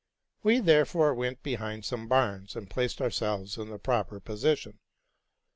We 0.41 0.57
therefore 0.61 1.13
went 1.13 1.43
behind 1.43 1.85
some 1.85 2.07
barns, 2.07 2.55
and 2.55 2.67
placed 2.71 3.03
ourselves 3.03 3.59
in 3.59 3.69
the 3.69 3.77
proper 3.77 4.19
position. 4.19 4.79